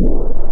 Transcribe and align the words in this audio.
you. 0.00 0.49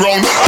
wrong. 0.00 0.47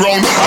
wrong. 0.00 0.37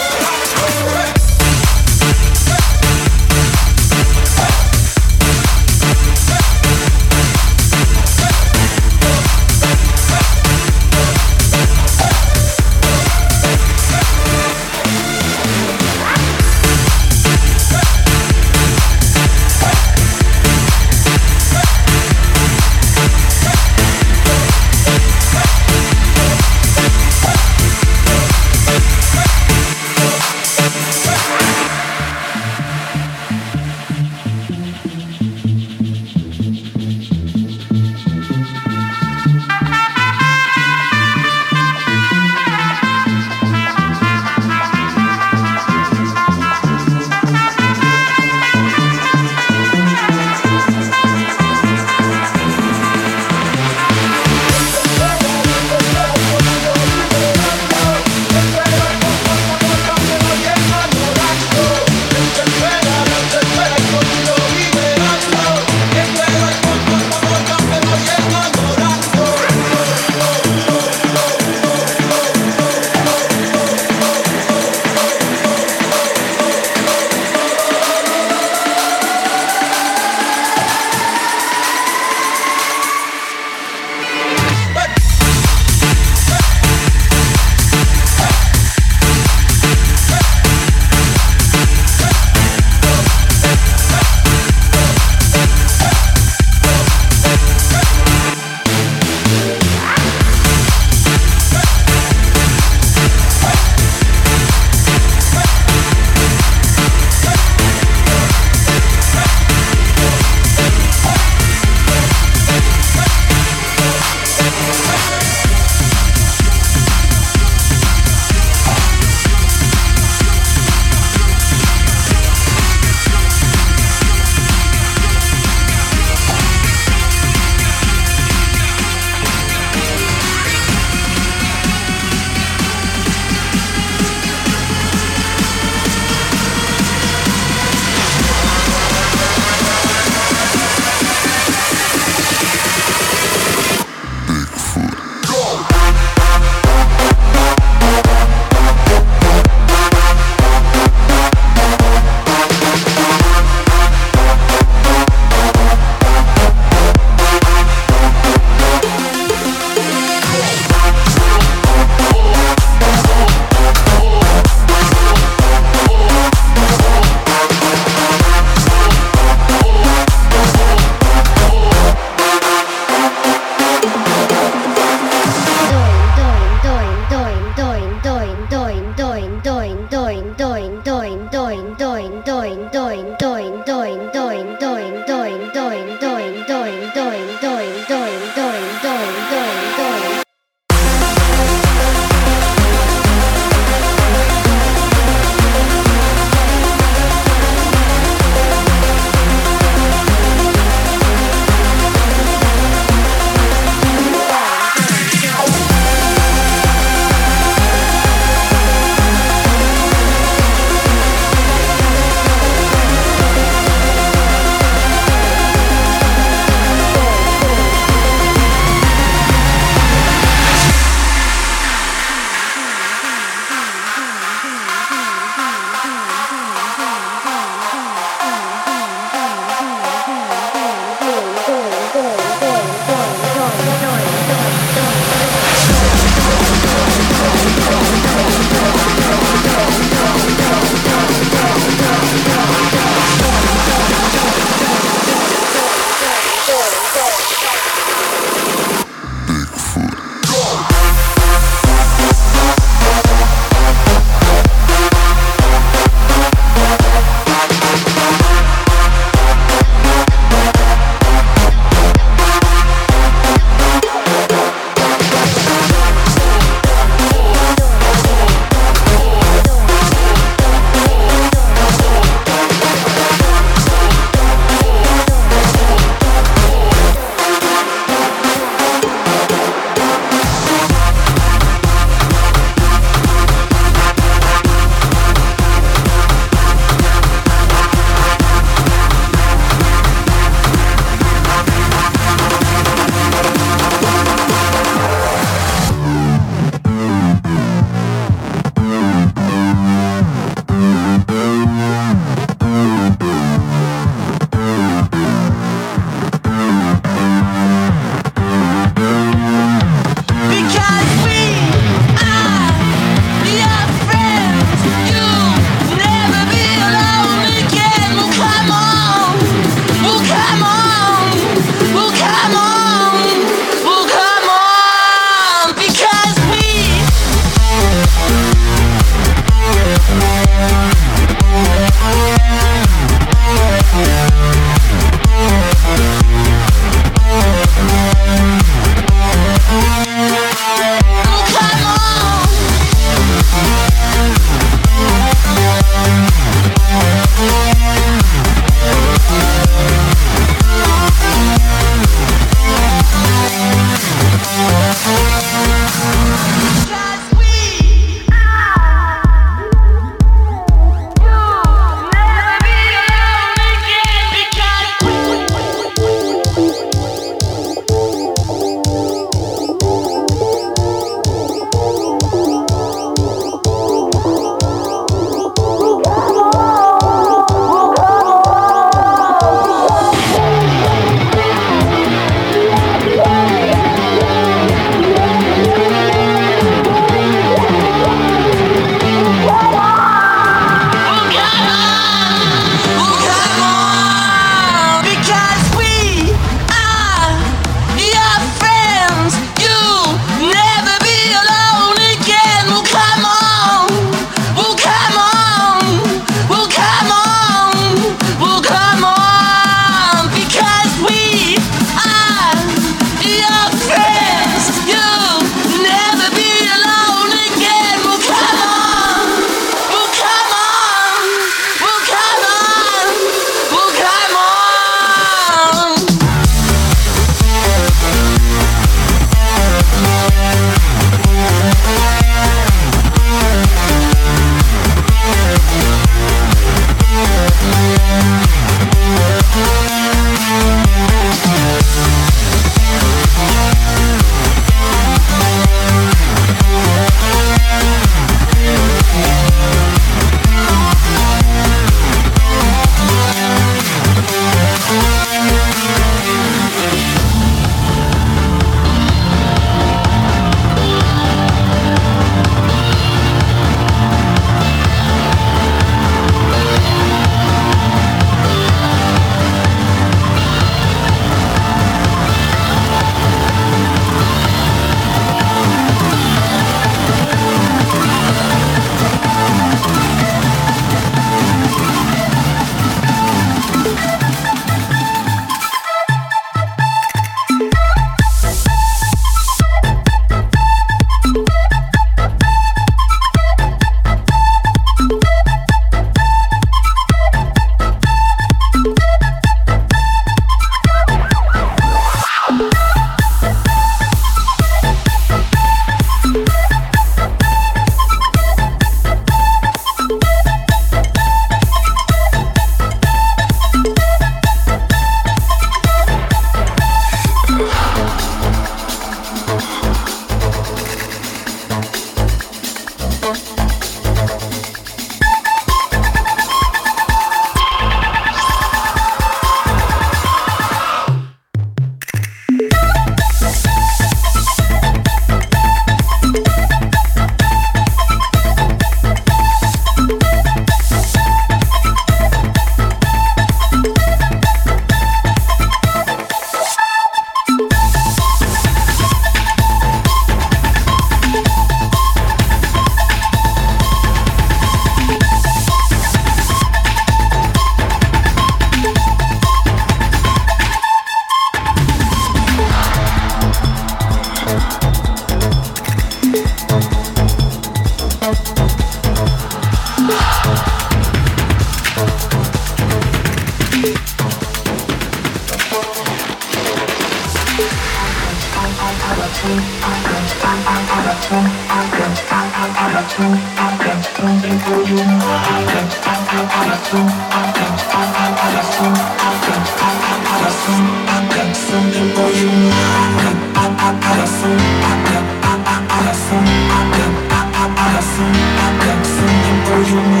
from 599.71 600.00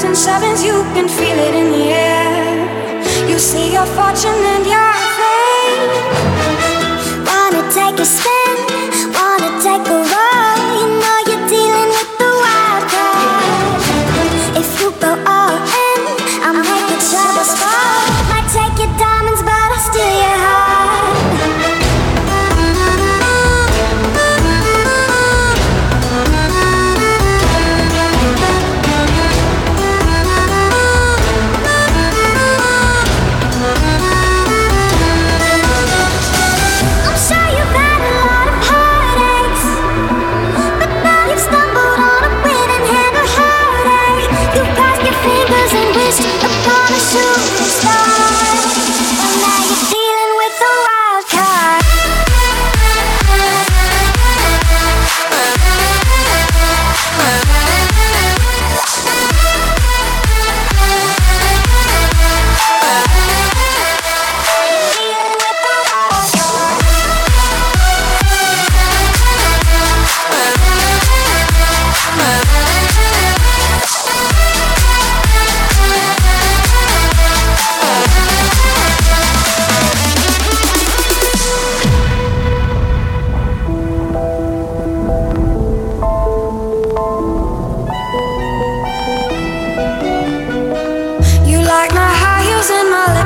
thousand 0.00 0.16
sevens, 0.16 0.64
you 0.64 0.82
can 0.94 1.06
feel 1.06 1.38
it 1.38 1.54
in 1.54 1.72
the 1.72 1.92
air. 1.92 3.28
You 3.28 3.38
see 3.38 3.70
your 3.70 3.84
fortune 3.84 4.40
and 4.54 4.64
your 4.64 4.99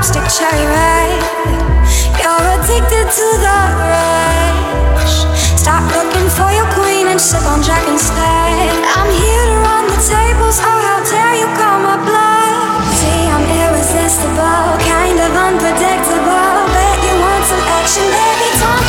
lipstick 0.04 0.28
cherry 0.36 0.66
red. 0.68 1.22
You're 2.20 2.46
addicted 2.60 3.08
to 3.08 3.26
the 3.40 3.58
rush. 3.88 5.24
Stop 5.56 5.84
looking 5.96 6.28
for 6.28 6.52
your 6.52 6.68
queen 6.76 7.08
and 7.08 7.20
sip 7.20 7.40
on 7.48 7.62
Jack 7.62 7.88
instead. 7.88 8.68
I'm 8.96 9.08
here 9.08 9.46
to 9.48 9.56
run 9.64 9.84
the 9.88 9.96
tables. 10.04 10.60
Oh, 10.60 10.78
how 10.84 11.00
dare 11.08 11.36
you 11.40 11.48
call 11.56 11.80
my 11.80 11.96
bluff? 12.04 12.84
See, 13.00 13.24
I'm 13.32 13.48
irresistible, 13.48 14.76
kind 14.84 15.18
of 15.24 15.32
unpredictable. 15.32 16.52
Bet 16.76 16.98
you 17.00 17.14
want 17.24 17.44
some 17.48 17.64
action, 17.80 18.04
baby. 18.04 18.48
Don't 18.60 18.83